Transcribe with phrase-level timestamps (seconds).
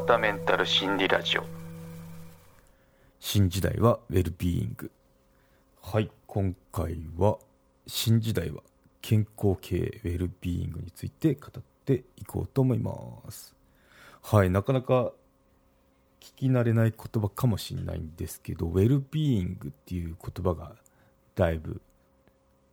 [0.00, 1.44] 川田メンタル心理ラジオ。
[3.18, 4.90] 新時代はウェルビーイング。
[5.82, 7.36] はい今回は
[7.86, 8.62] 新時代は
[9.02, 12.92] 健康系ウェルビーイングについて語っていこうと思いま
[13.30, 13.54] す。
[14.22, 15.12] はいなかなか
[16.20, 20.72] 聞き慣れない言葉かもしれないんですけどウェルビーイングっていう言葉が
[21.34, 21.82] だいぶ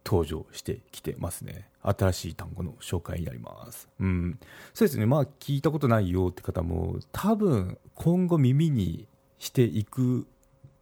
[0.08, 1.70] 登場してきてますね。
[1.82, 3.90] 新しい単語の紹介になります。
[4.00, 4.40] うん。
[4.74, 5.06] そうですね。
[5.06, 10.26] まあ、聞いたことないよって方も、多分、今後耳にしていく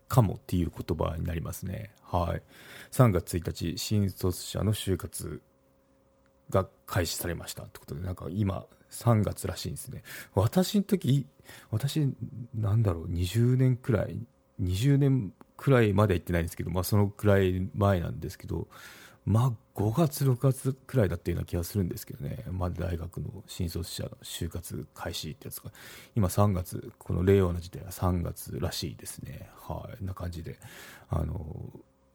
[0.08, 1.92] かもっていう言葉になりますね。
[2.04, 2.44] はい。
[2.92, 5.42] 3月1日、新卒者の就活
[6.52, 10.04] が開始されましたってことで、なんか今、3月らしいんですね。
[10.36, 11.26] 私の時、
[11.72, 12.14] 私、
[12.54, 14.20] なんだろう、20年くらい、
[14.62, 18.68] 20年くらいまで行ってないんですけど、まあそのくらい前なんですけど、
[19.26, 25.72] まあ、5月、6月くらいだったような気がするんですけどね、まあ、大学の新卒者の就活開始ってやつが、
[26.16, 29.50] 今3月、この令和の時代は3月らしいですね。
[29.56, 30.60] はい、な感じで、
[31.10, 31.44] あの、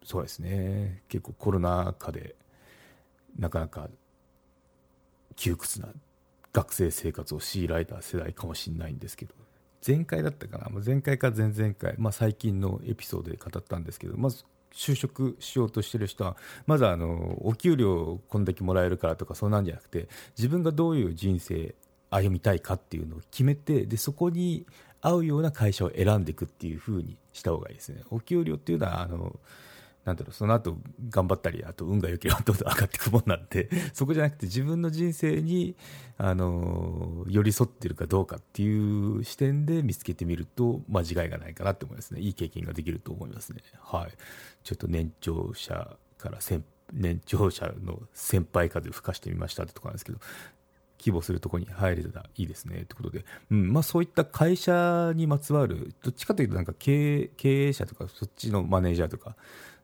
[0.05, 2.36] そうですね、結構コロナ禍で、
[3.36, 3.88] なかなか
[5.34, 5.88] 窮屈な
[6.53, 9.34] 学生生活を強いられた世代かもしれないんですけど、
[9.84, 21.74] 前回だったかな、前回か前々回、まあ、最近のエピソードで語ったんですけど、まず就職しようとしてる人はまずあのお給料こんだけもらえるからとかそうなんじゃなくて自分がどういう人生
[22.10, 24.66] 歩みたいかっていうのを決めてでそこに
[25.00, 28.02] 合うような会社を選んでいくっていうふうにした方がいいですね。
[28.10, 29.38] お給料っていうのはあの
[30.05, 30.79] なんだろう、その後
[31.11, 35.77] 頑張ったり、あと運が良ければどんどん上がっていくもんなんで、 そこじゃなくて自分の人生に、
[36.17, 42.21] あの、寄り添ってるかどうかっていう視点で見つけてみると、間違いがないかなって思いますね。
[42.21, 43.62] いい経験ができると思いますね。
[43.78, 44.12] はい。
[44.65, 50.19] ちょっと年長者から先、年長者の先輩風吹かしてみましたってとこなんですけど、
[51.01, 59.34] 希望するとこに入れたらいいですねってことで、うんまあ、そういった会社にまつわる、どっちかというとなんか経営経営者とか、そっちのマネージャーとか、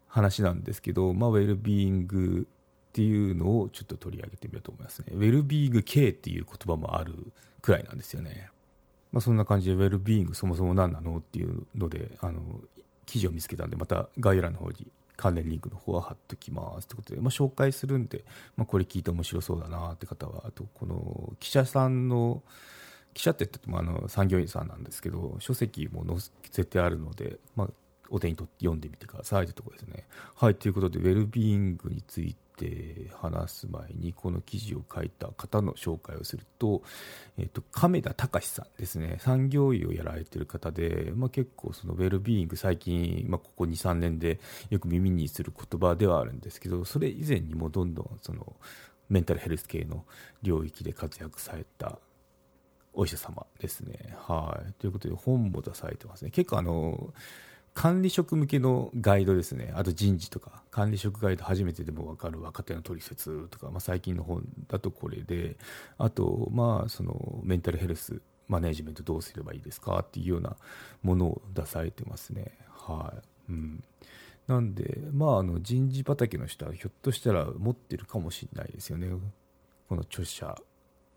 [0.07, 5.09] 話なんですけど、まあ、ウェルビーイングっていうのをちょっと取り上げてみようと思いますね。
[5.13, 8.49] ウェルビーイング系っていう言葉もあるくらいなんですよね。
[9.13, 12.41] まあ、そんな感じでウェルビーイングそもそも何なのっていうので、あの、
[13.05, 14.87] 記事を見つけたんで、また概要欄の方に
[15.17, 18.25] 関連リンクの方は貼っときますということで、まあ、紹介するんで、
[18.57, 22.43] まあ、これ聞いて面白そうだなって方は、あと、この記者さんの、
[23.15, 26.17] 記者って言ってもあの産業医さんなんですけど、書籍も載
[26.51, 27.71] せてあるので、まあ、
[28.11, 30.05] お手に取って読んでみてくださいというところですね。
[30.35, 36.83] はい、ということで、ウェルビーイングについて話す前に、この記事を書いた方の紹介をすると、
[37.39, 39.19] えっ、と、亀田隆さんですね。
[39.21, 44.41] 産業医をやられてる方で、まあ、結構そのウェルビーイング、最近、まあ、ここ2、3年で
[44.71, 48.57] よく耳にする言葉ではあるんですけど、それ以前にもどんどんその、
[49.09, 50.05] メンタルヘルス系の
[50.43, 51.99] 領域で活躍された
[52.93, 54.17] お医者様ですね。
[54.19, 54.73] はい。
[54.75, 56.31] ということで、本も出されてますね。
[56.31, 57.13] 結構あの、
[57.77, 65.59] 管理職向けのガイドですね、あと人事とか、管理職ガイド初めてでも分かる若手の取説とか、まあ、最近の本だとこれで、
[65.99, 70.57] あと、まあ、そのメンタルヘルスマネジメントどうすればいいですかっていうような
[71.03, 72.53] ものを出されてますね。
[72.71, 73.13] は
[73.49, 73.53] い。
[73.53, 73.85] うん。
[74.47, 79.09] なんで、まあ、あの人事畑の人はひょっとしたら持ってるかもしれないですよね。
[79.91, 80.57] この著者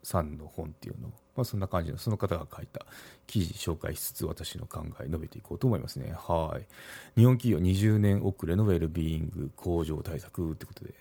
[0.03, 1.11] さんの本っていうのを。
[1.35, 2.85] まあ、そんな感じの、その方が書いた
[3.25, 6.13] 記事紹介しつつ、私の考え述べていこうと思いますね。
[6.13, 6.65] はい。
[7.17, 10.93] 日本企業20年遅れのウェルビーイング向上対策ってことで、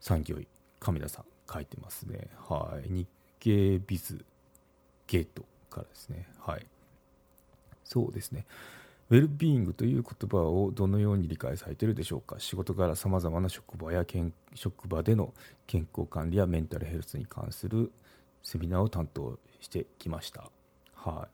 [0.00, 0.48] 産業医、
[0.80, 2.28] 亀田さん書いてますね。
[2.48, 2.90] はい。
[2.90, 3.08] 日
[3.38, 4.24] 経ビズ
[5.06, 6.26] ゲートからですね。
[6.40, 6.66] はい。
[7.84, 8.46] そうですね。
[9.10, 12.36] ウェルビーイングという言葉をどのように理解されているでしょうか？
[12.38, 14.04] 仕事柄さまざまな職場や
[14.54, 15.32] 職場での
[15.66, 17.92] 健康管理やメンタルヘルスに関する
[18.44, 20.44] セミナーを担当してきました。
[20.94, 21.26] は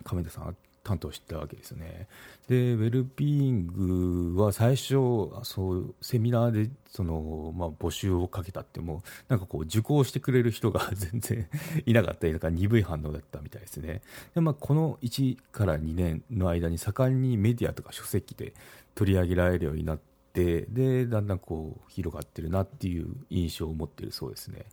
[0.00, 0.04] い。
[0.04, 2.06] 亀田さん担当してたわけですね。
[2.48, 4.94] で、ウェルビーイングは最初、
[5.42, 11.48] そうセミナーでその、まあ、募集をかけたっても、なんかこう、受講してくれる人が 全然
[11.86, 14.00] いなかったり、なんか鈍い反応だったみたいですね。
[14.36, 18.54] で、まあ、この1から2年の間に盛んにメディアとか書籍で
[18.94, 24.66] 取り上げられるようになって、で、だんだんこう、広がってるなっていう印象を持ってるそうですね。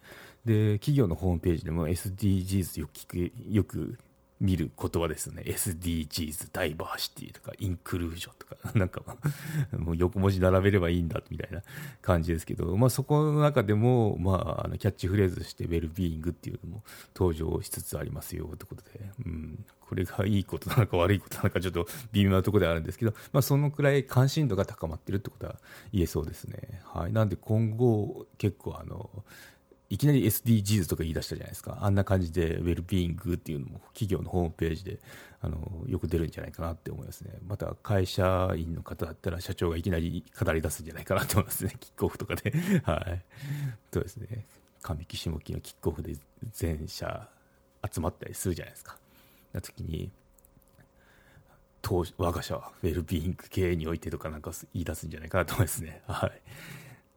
[0.45, 3.97] で、企業のホームページでも SDGs よく聞く、よく
[4.43, 5.41] 見る言葉ですね。
[5.45, 9.01] SDGs、ダイバーシティとか、インクルージョンとか、 なんか、
[9.71, 11.63] もう横文字並べればいいんだ、みたいな
[12.01, 16.83] 感じですけど、まあそこの中でも、まあ、キャッチフレーズして、ウェルビーイングっていうのも
[17.15, 25.57] 登場しつつありますよ、ということで、うん、これがいいことなのか悪いことなのか、ちょっと微妙なところであるんですけど、まあそのくらい関心度が高まってるってことは
[25.93, 26.81] 言えそうですね。
[26.83, 27.13] はい。
[27.13, 29.23] なんで今後、結構あの、
[29.93, 31.77] いきなり SDGs とか言い出したじゃないですか。
[31.79, 34.99] あんな感じでウェルビーイングっていうのも企業のホームページで
[35.39, 37.33] あのよく出るんじゃないかなって思いますね。
[37.47, 41.75] また会社員の方だったら社長がいきなり語り出すんじゃないかなと思いますね。
[41.79, 42.51] キックオフとかで。
[42.85, 43.23] はい。
[43.93, 44.47] そうですね。
[44.81, 46.15] 上木下木のキックオフで
[46.53, 47.29] 全社
[47.87, 48.97] 集まったりするじゃないですか。
[49.53, 50.09] な時に
[51.83, 56.01] 当我が社はウェルビーイング経営においてとかなんか言い出すんじゃないかなと思いますね。
[56.07, 56.41] はい。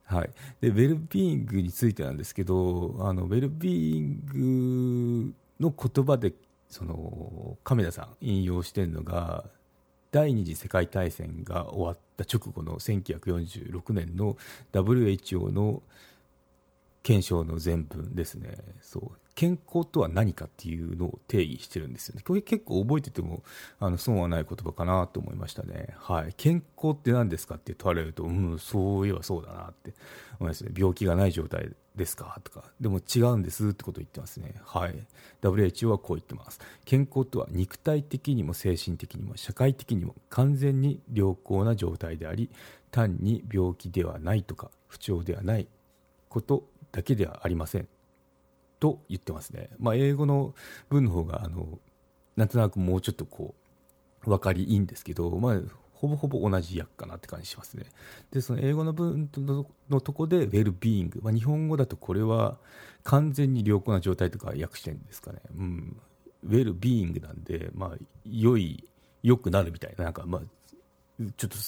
[0.07, 0.31] はい。
[0.61, 6.33] で、ウェルビーイングについてなんですけど、あの、ウェルビーイングの言葉で、
[6.69, 9.45] その、亀田さん引用してるのが、
[10.13, 14.37] 第二次世界大戦が終わった直後の1946年の
[14.73, 15.83] WHO の
[17.07, 18.59] 検証の全文ですね。
[18.83, 22.23] そう健康とは何かっていうのを定義してるんですよね。
[22.27, 23.45] これ結構覚えてても
[23.79, 25.95] あの損はない言葉かなと思いましたね。
[25.99, 26.35] はい。
[26.37, 29.95] 健康って何ですかって問われると、うん、そういえばそうだなって
[30.41, 30.73] 思いますね。
[30.77, 32.41] 病気がない状態ですか？
[32.43, 34.57] とか、でも違うんですってことを言ってますね。
[34.65, 35.07] はい。
[35.43, 36.59] WHO はこう言ってます。
[36.85, 42.51] 健康とは肉体的にも精神的にも社会的にも完全に良好な状態であり、
[42.91, 45.69] 単に病気ではないとか不調ではない
[46.31, 46.65] こと
[46.97, 47.89] だけではありません。
[48.81, 49.69] と言ってますね。
[49.79, 50.55] まあ、英語の
[50.89, 51.79] 文の方が、あの、
[52.37, 53.55] なんとなくもうちょっとこ
[54.25, 55.61] う、分かりいいんですけど、まあ、
[55.93, 57.85] ほぼほぼ同じ訳かなって感じしますね。
[58.31, 59.31] で、その英語の文
[59.91, 61.21] のとこで、ウェルビーイング。
[61.23, 62.57] まあ、日本語だとこれは
[63.05, 65.41] 完全に良好な状態とか訳してるんですかね。
[65.55, 66.01] うん。
[66.45, 68.89] ウェルビーイングなんで、まあ、良い、
[69.23, 71.59] 良くなるみたいな、なんか、まあ、ちょっと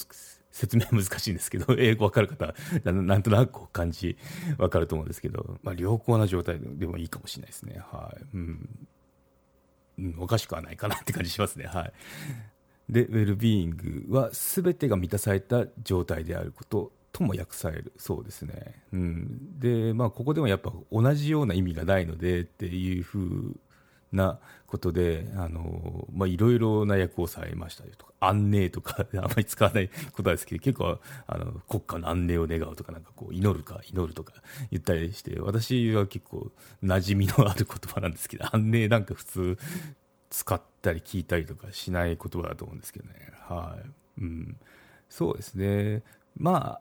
[0.50, 2.54] 説明難しいんですけど、 英語わかる方は
[2.84, 4.16] なんとなく感じ
[4.58, 7.80] わかると思うんですけど、まあ、良好な状態でもいいかもしれないですね。
[7.90, 8.24] はい。
[8.34, 8.88] うん。
[9.98, 11.66] うん、おかしくはないかなって感じしますね。
[11.66, 11.92] はい。
[12.88, 13.70] で、ウェルビーイン
[14.06, 18.82] グは全てが満たされた状態であることとも訳されるそうですね。
[18.92, 19.58] うん。
[19.58, 23.60] で、まあ、ここでもやっぱ同じような意味がないのでっていうふう
[24.12, 34.34] なことで、あの、ま、いろいろな役をされましたりとか、安寧とか、 あまり使わないことですけど、結構、あの、国家の安寧を願うとか、なんかこう、祈るか、祈るとか
[34.70, 36.50] 言ったりして、私は結構、
[36.82, 39.58] 馴染みのある言葉なんですけど、安寧なんか普通、
[40.30, 43.14] 使ったり聞いたりとかしない言葉だと思うんですけどね。
[43.48, 43.78] は
[44.18, 44.20] い。
[44.22, 44.56] うん。
[45.08, 46.02] そうですね。
[46.36, 46.80] ま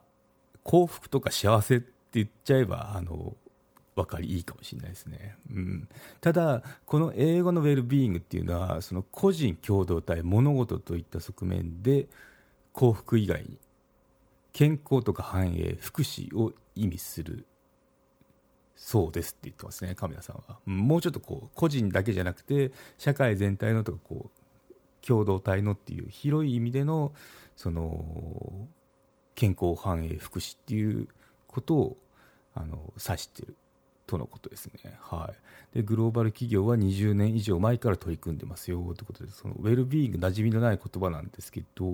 [0.64, 3.34] 幸福とか幸せって言っちゃえば、あの、
[3.98, 5.88] 分かりいいかもしれないですね、うん、
[6.20, 12.06] ただこの英語のウェルビーイングっていうのはその個人共同体物事といった側面で
[12.72, 13.58] 幸福以外に
[14.52, 17.44] 健康とか繁栄福祉を意味する
[18.76, 27.12] そうですって言ってますね亀田さんは、もうちょっとこう個人だけじゃなくて社会全体のとかこう共同体のっていう広い意味での
[27.56, 28.04] その
[29.34, 31.08] 健康繁栄福祉っていう
[31.48, 31.96] ことを
[32.54, 33.56] あの指してる。
[34.08, 34.98] とのことですね。
[35.02, 35.30] は
[35.72, 35.76] い。
[35.76, 41.84] で、グローバル企業は20年以上前から取り組んでますよということで、そのウェルビーイング、馴染みのない言葉なんですけど、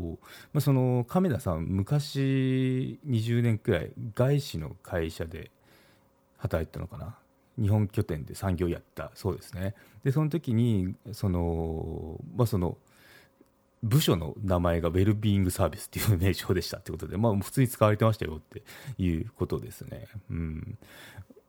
[0.52, 5.50] まあ、その亀田さん、昔20年くらい、外資の会社で
[6.38, 7.19] 働いてたのかな？
[7.61, 9.75] 日本拠点で産業やったそうですね。
[10.05, 12.78] で、その時に、その、まあ、その、
[13.82, 18.62] 部署の名前がウェルビーイングサービスっていう名称でしたってことで、まあ、普通に使われてましたよって
[18.96, 20.06] いうことですね。
[20.31, 20.78] うん。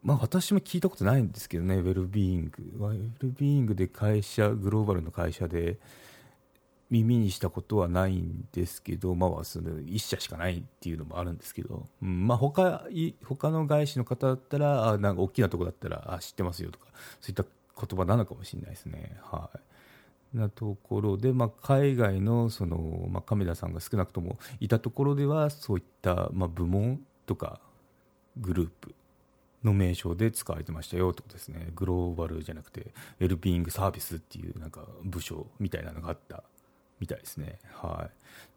[0.06, 2.86] まあ、私も聞いたことないんですけどね、ウェルビーイング。
[2.86, 5.80] ウェルビーイングで会社、グローバルの会社で
[6.92, 12.84] 耳にしたことはないんですけど、まあ、その1社しかないっていうのもあるんですけど、うんまあ他、
[13.24, 16.86] 他の外資の方だったら、あなんか大きなとこだったらあ知ってますよとか、
[17.20, 19.18] そういった言葉なのかもしれないですね。
[19.24, 19.60] はい
[20.38, 27.62] なところで、まあ、海外のその、まあ、亀田さんが少なくともいたところではそういった、まあ、部門とか
[28.38, 28.94] グループ
[29.66, 31.70] の名称で使われてましたよってことですね。
[31.76, 36.44] グローバルじゃなくて、ウェルビーイングサービスっていうなんか部署みたいなのがあった
[37.00, 37.60] みたいですね。
[37.74, 38.10] は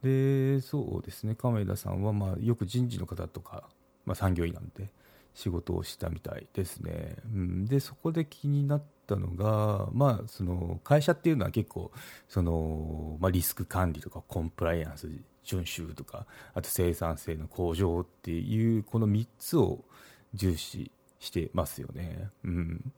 [0.03, 0.07] い。
[0.07, 1.35] で、そうですね。
[1.35, 3.69] 亀田さんは、まあ、よく人事の方とか、
[4.07, 4.91] まあ、産業医なんで
[5.35, 7.17] 仕事をしたみたいですね。
[7.25, 11.91] うん、で、そこで気になったのが、まあ、その会社っていうのは結構
[12.29, 15.09] その、まあ、リスク管理とかコンプライアンス
[15.45, 19.85] 遵守とかあと生産性の向上っていうこの3つを
[20.35, 22.29] 重視してますよね。
[22.45, 22.93] うん、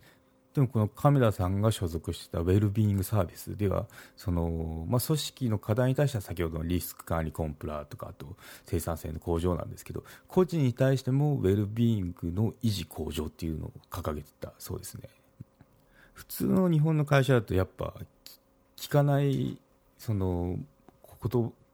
[0.55, 3.87] でもこの亀田さんが所属してたウェルビーイングサービスでは
[4.17, 8.37] その、まあ、組織の課題に対しては先ほどのリスク管理コンプラとかあと
[8.67, 15.09] 生産性の向上なんですけど個人に対してもウェルビーイングの維持向上っていうのを掲げてたそうですね
[16.15, 17.95] 普通の日本の会社だとやっぱ
[18.77, 19.59] 聞かない
[19.99, 20.59] その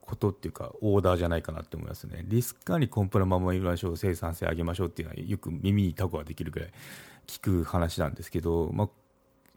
[0.07, 2.23] ことっていうかオーダーじゃないかなって思いますね。
[2.27, 6.69] リスク管理コンプラ守りましょう生産性上げましょうっていうのはよく耳にタコができるぐらい
[7.27, 8.89] 聞く話なんですけど、ま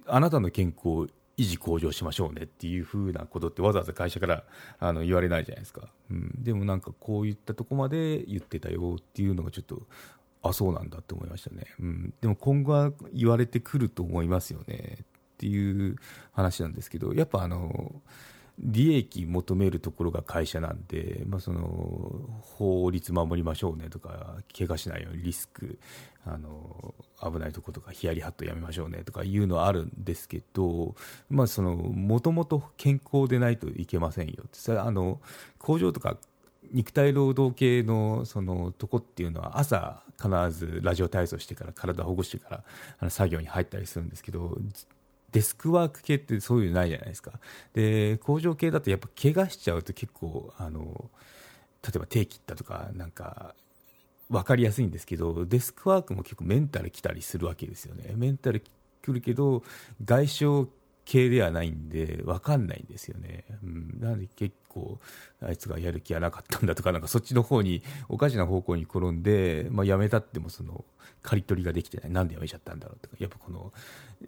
[0.07, 1.07] あ、あなたの健康を
[1.39, 4.43] 維持向上しましょうねっていうふうなことってわざわざ会社から
[4.81, 9.83] あの言われないじゃないですか、うん、でもなんかこういったとこまで言ってたよっていうのがちょっと
[10.43, 15.05] あそうなんだって思いましたね、うん、でも今後は言われてくると思いますよねっ
[15.39, 15.97] ていう
[16.33, 18.03] 話なんですけどやっぱあの
[18.63, 25.79] 利益求めるところが会社なんで、まあ、その法律守りましょうねとか怪我しないようにリスク
[26.27, 30.95] あの危ないところとかヒヤリハットやめましょうねとかいうのはあるんですけど
[31.31, 34.45] もともと健康でないといけませんよ。
[34.47, 35.21] ってあの
[35.59, 36.19] 工場とか
[36.73, 42.65] 肉体労働系のそのとこっていうのは朝必ずラジオ体操してから体をほぐしてから
[42.99, 44.59] あの作業に入ったりするんですけど
[45.33, 47.33] デスクワーク系ってそういうのないじゃないですか。
[47.73, 51.11] で工場系だとやっぱ怪我しちゃうと結構あの
[51.83, 53.55] 例えば手切ったとかなんか
[54.29, 58.13] 分かりやすいんですけどデスクワークも結構メンタル来たりするわけですよね。
[58.17, 59.63] メンタル来るけど
[60.05, 60.69] 外傷
[61.11, 65.01] 系ではないんで分かんないんですよね、うん、なので結構
[65.43, 70.85] あいつがやる気はなかったんだとかなんかそっちの方におかしな方向に転んで、まあ、辞めたってもその
[71.23, 72.11] 刈り取りができてない。
[72.11, 73.17] なんで辞めちゃったんだろうとか。
[73.19, 73.73] やっぱこの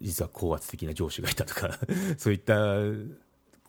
[0.01, 1.71] 実は高圧的な上司がいたとか
[2.19, 2.55] そういった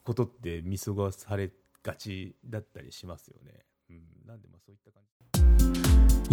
[0.03, 1.51] ことって見過ごされ
[1.85, 5.04] がちだったりしますよね、うん、なんでまあそういった感じ。